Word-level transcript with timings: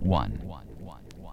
One. 0.00 0.42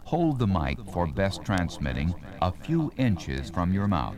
Hold 0.06 0.38
the 0.38 0.46
mic 0.46 0.78
for 0.94 1.08
best 1.08 1.44
transmitting 1.44 2.14
a 2.44 2.52
few 2.52 2.92
inches 2.98 3.50
from 3.50 3.74
your 3.74 3.88
mouth. 3.88 4.18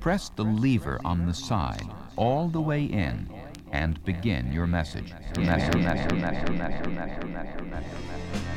Press 0.00 0.30
the 0.30 0.42
lever 0.42 1.00
on 1.04 1.26
the 1.26 1.34
side 1.34 1.86
all 2.16 2.48
the 2.48 2.60
way 2.60 2.82
in 2.82 3.28
and 3.70 4.02
begin 4.04 4.52
your 4.52 4.66
message. 4.66 5.14
message, 5.38 5.76
message, 5.76 6.18
message, 6.18 6.50
message, 6.50 6.88
message, 6.88 7.28
message. 7.28 8.47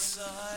Enjoy 0.00 0.49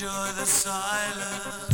Enjoy 0.00 0.32
the 0.32 0.46
silence. 0.46 1.69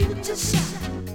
Future 0.00 0.36
shock. 0.36 1.09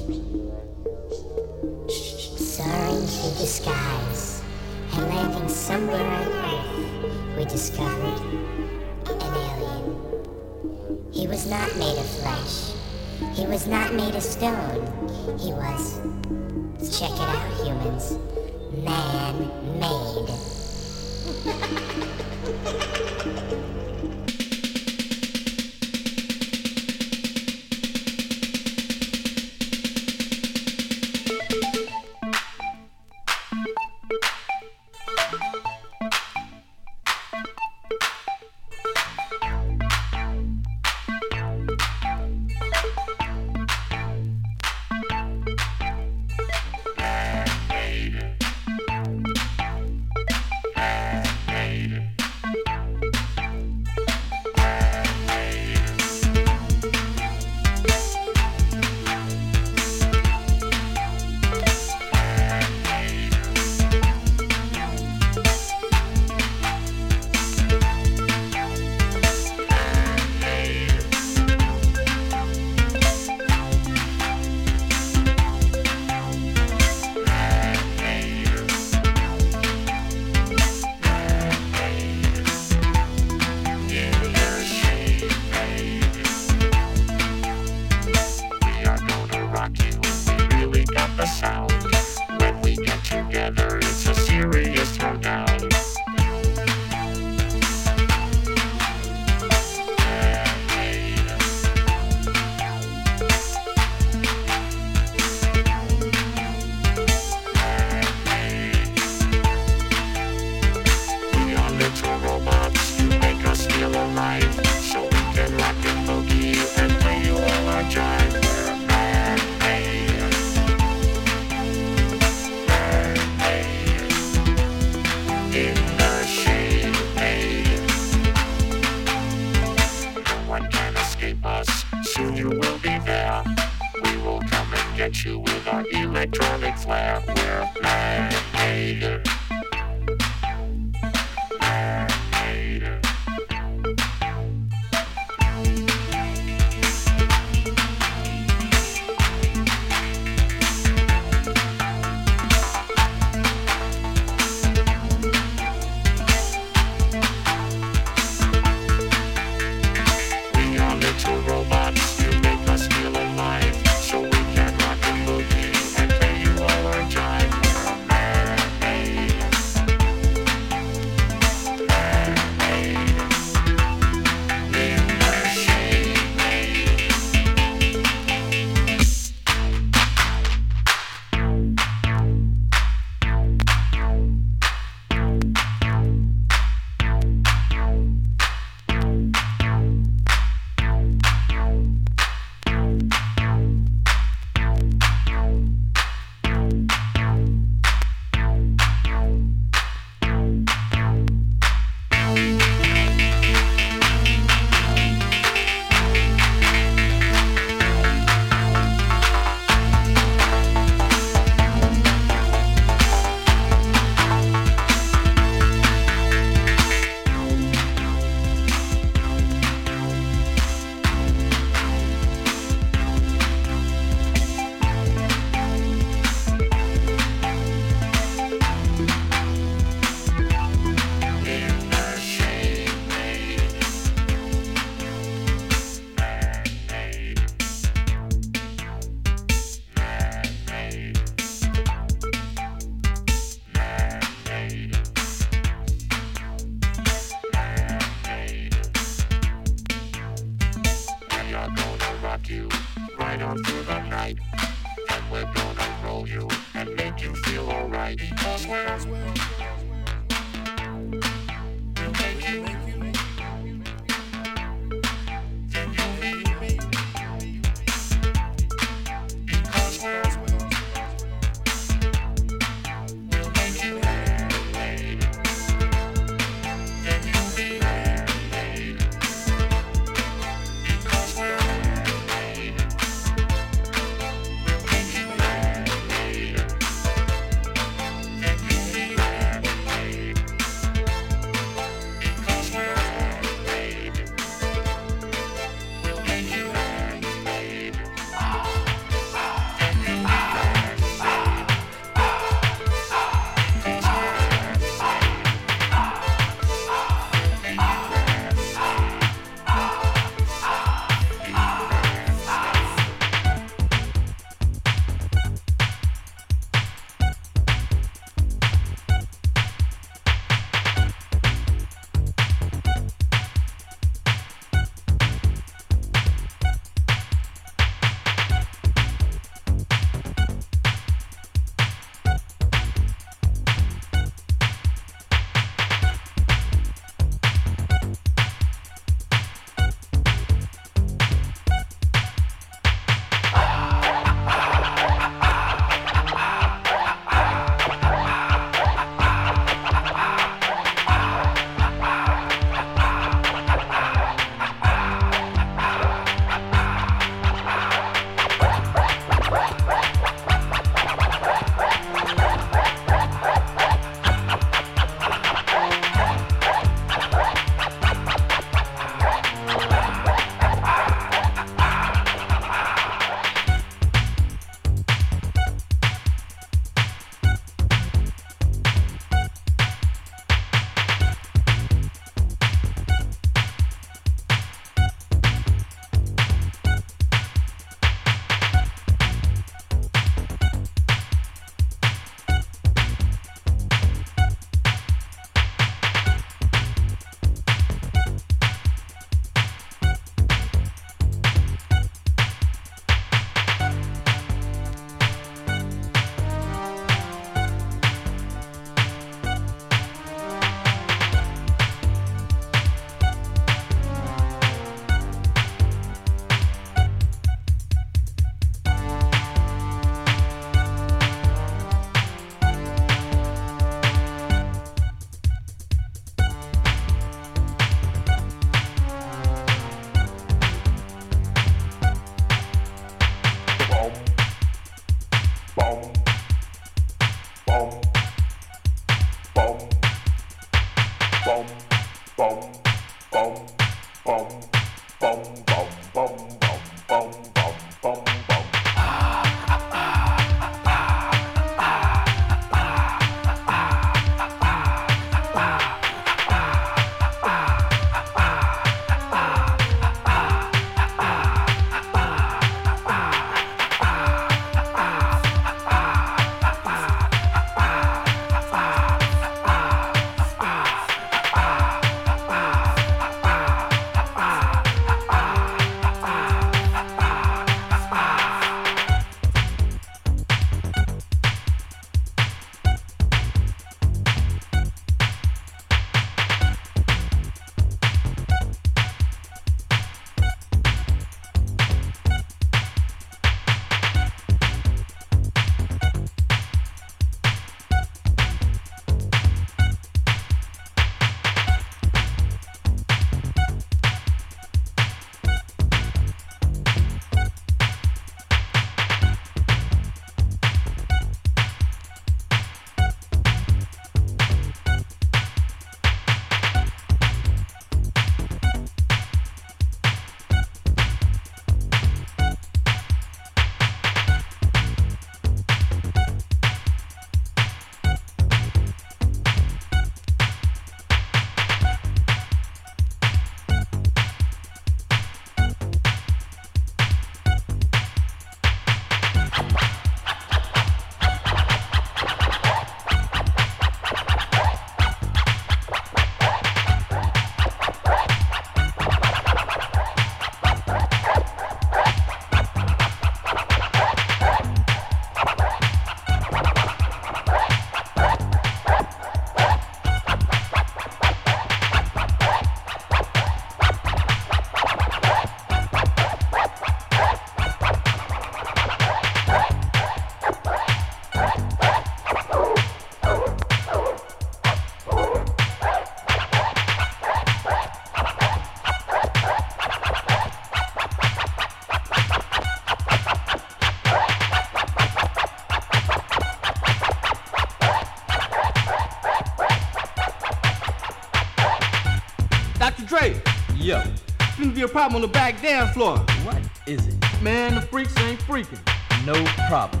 Problem 594.94 595.16
on 595.16 595.22
the 595.22 595.26
back 595.26 595.60
dance 595.60 595.90
floor. 595.90 596.18
What 596.44 596.62
is 596.86 597.08
it? 597.08 597.16
Man, 597.42 597.74
the 597.74 597.80
freaks 597.80 598.16
ain't 598.20 598.38
freaking. 598.38 598.78
No 599.26 599.34
problem. 599.66 600.00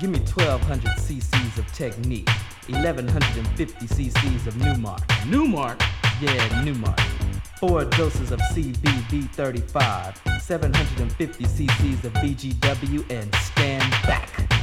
Give 0.00 0.10
me 0.10 0.18
1200 0.18 0.90
cc's 0.96 1.56
of 1.56 1.72
Technics, 1.72 2.32
1150 2.66 3.86
cc's 3.86 4.46
of 4.48 4.54
Numark. 4.54 5.06
Numark? 5.28 5.80
Yeah, 6.20 6.48
Numark. 6.64 6.98
Four 7.60 7.84
doses 7.84 8.32
of 8.32 8.40
CBV35, 8.40 10.40
750 10.40 11.44
cc's 11.44 12.04
of 12.04 12.12
BGW, 12.14 13.08
and 13.12 13.32
stand 13.36 13.88
back. 14.02 14.53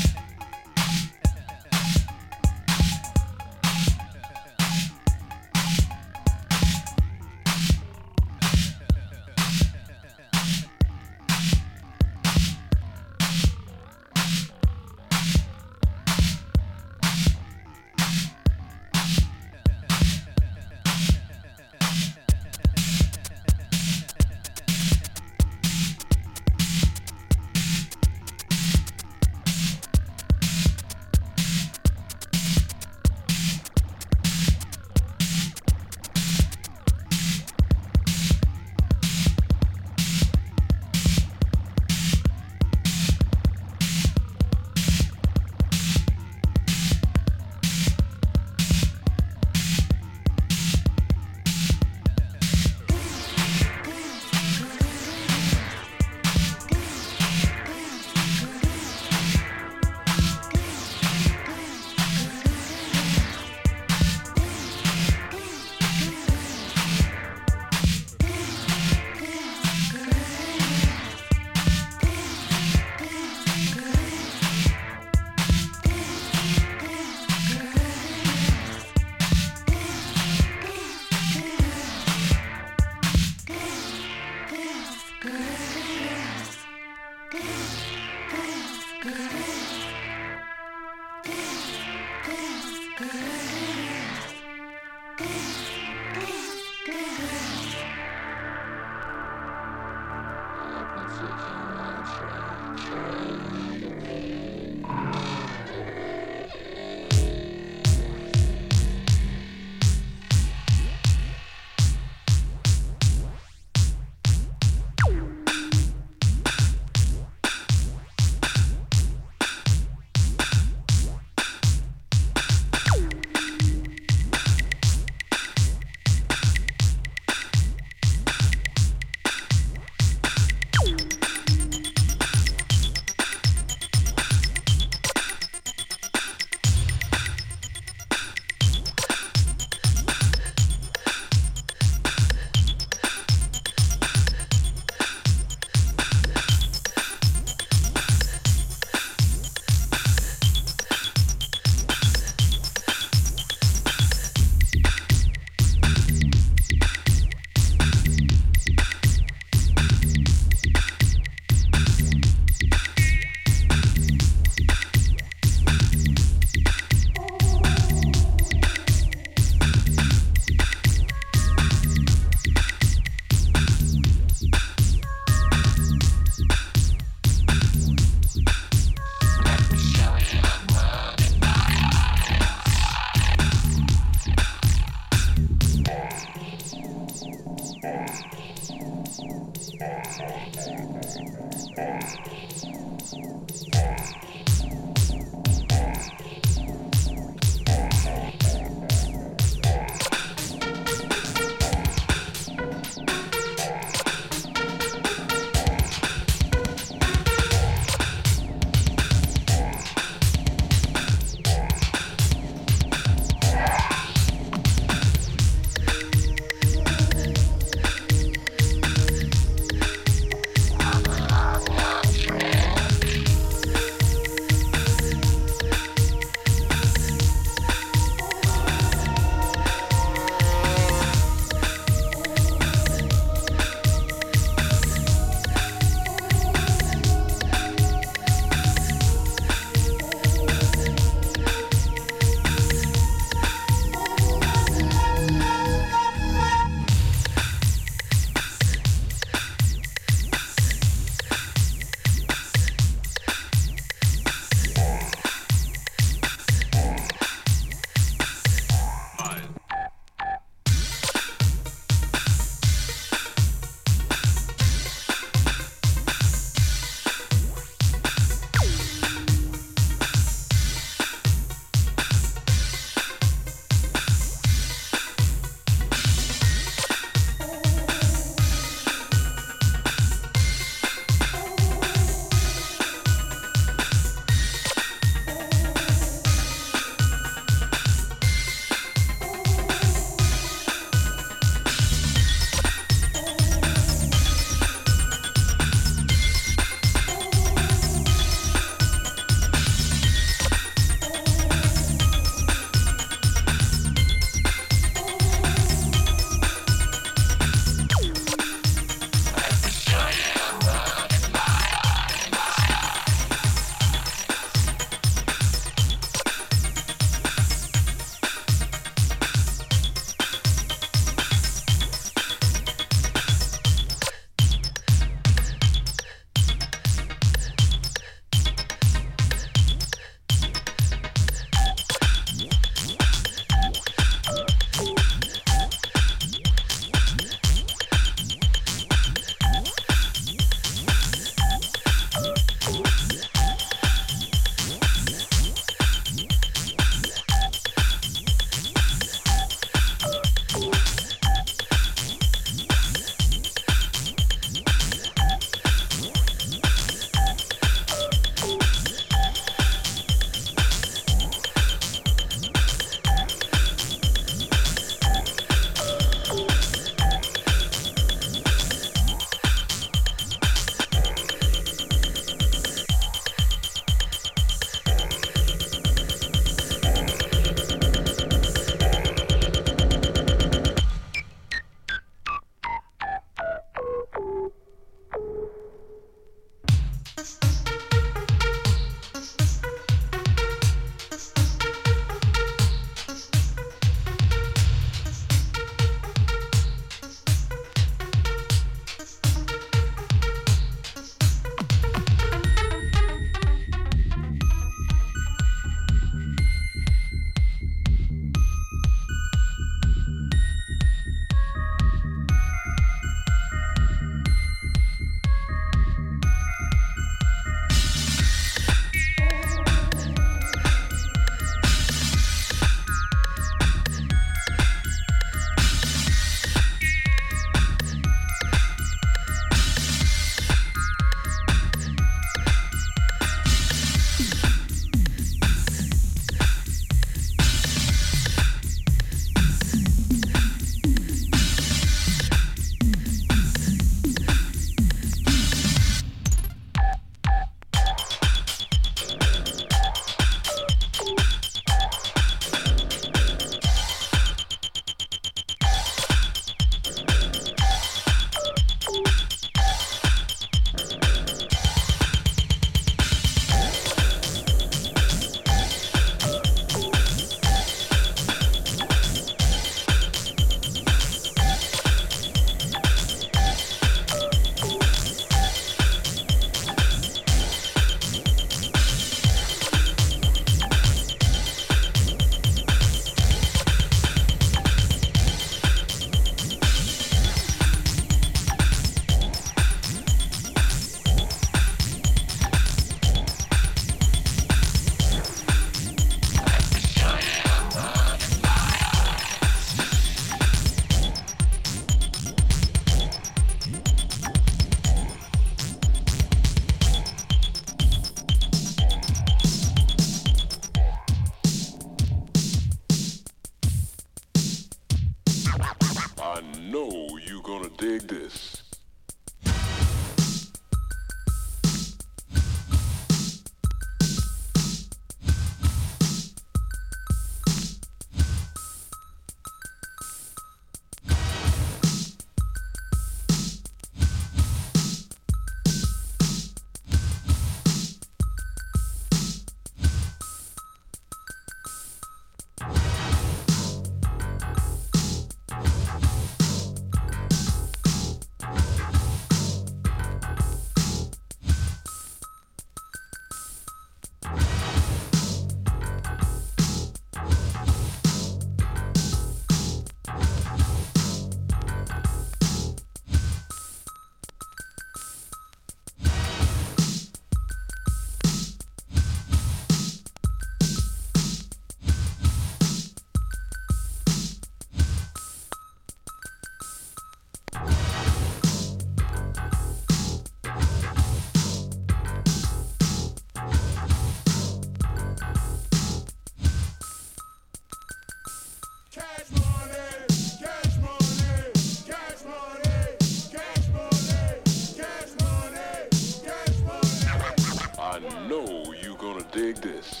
Dig 599.51 599.63
this. 599.63 600.00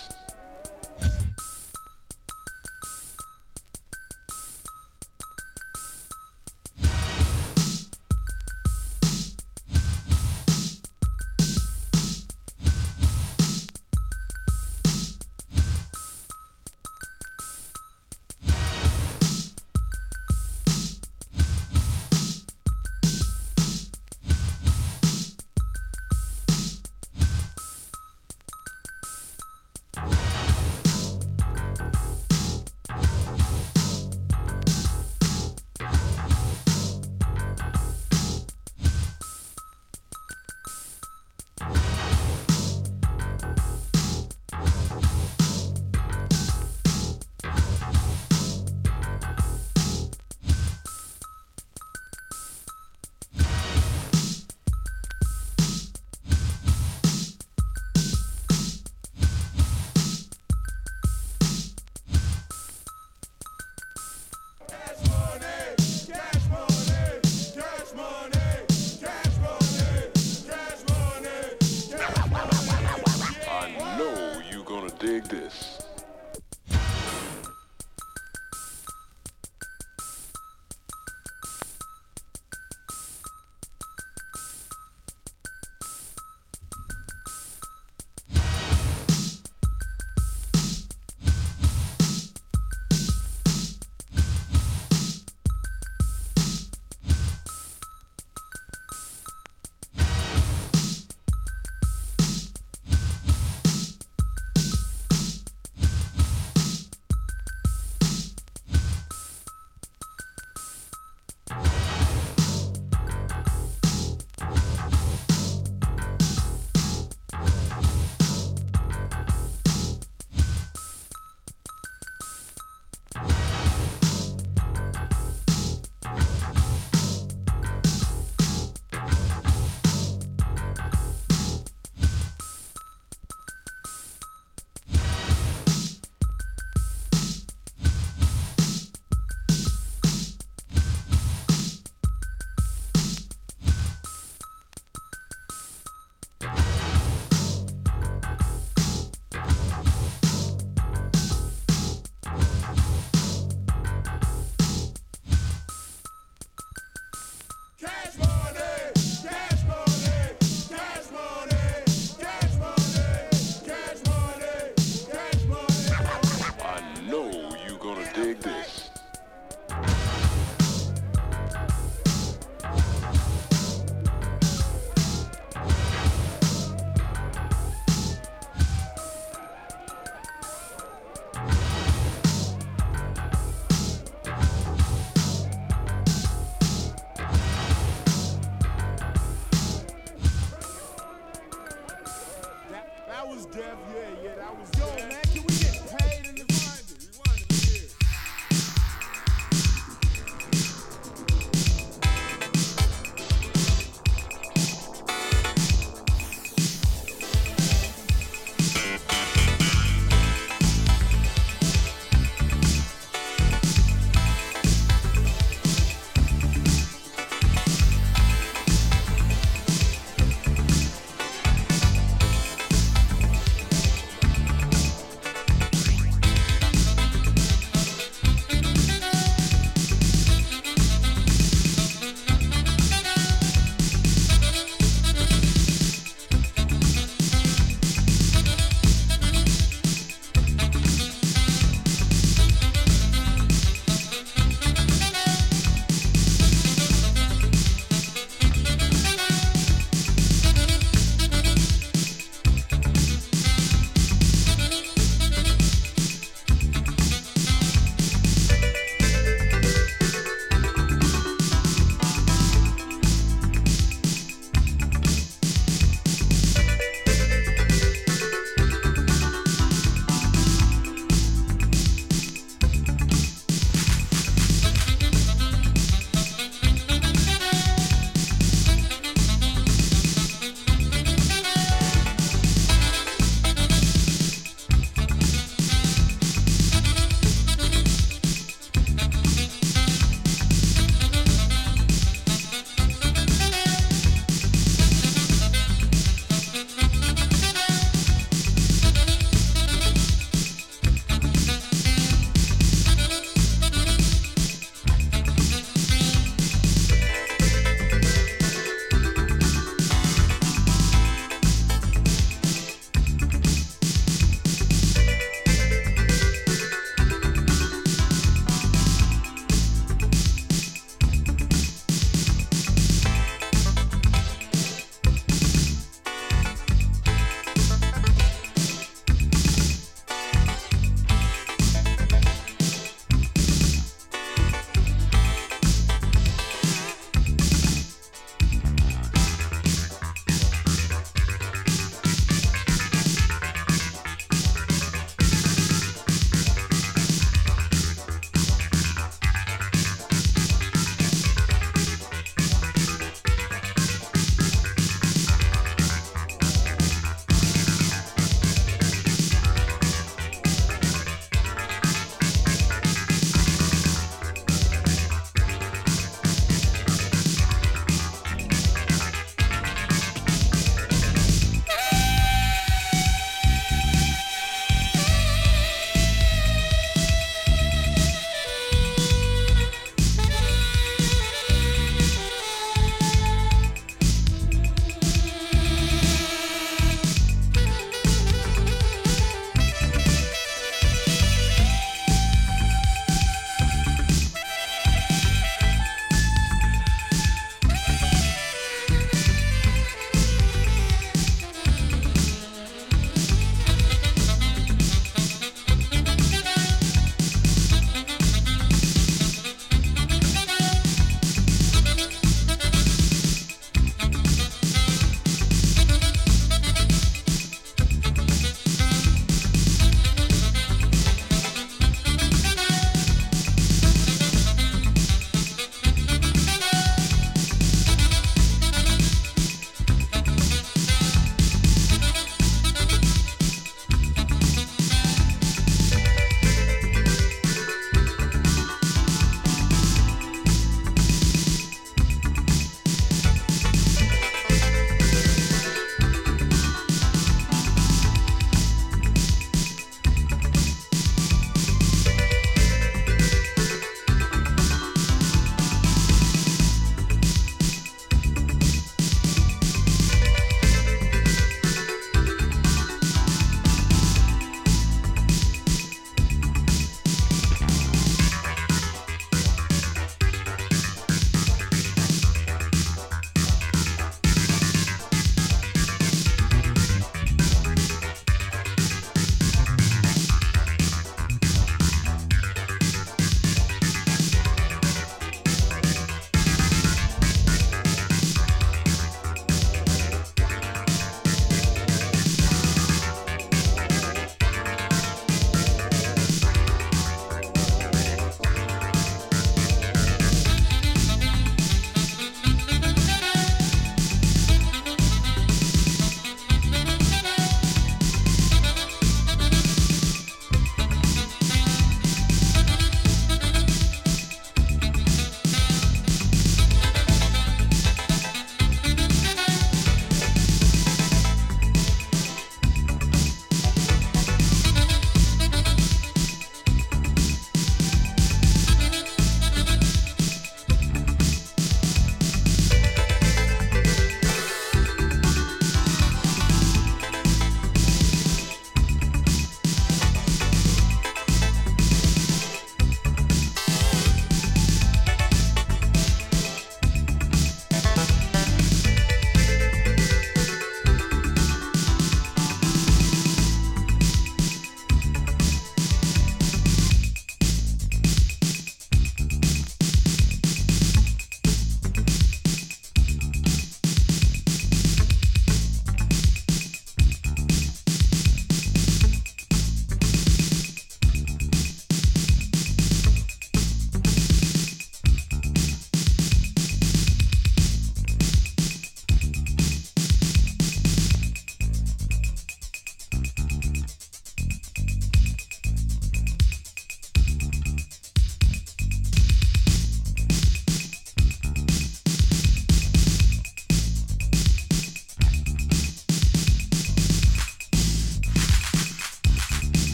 This. 75.41 75.90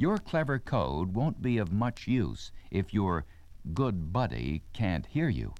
Your 0.00 0.16
clever 0.16 0.58
code 0.58 1.14
won't 1.14 1.42
be 1.42 1.58
of 1.58 1.74
much 1.74 2.08
use 2.08 2.52
if 2.70 2.94
your 2.94 3.26
good 3.74 4.14
buddy 4.14 4.62
can't 4.72 5.04
hear 5.04 5.28
you. 5.28 5.52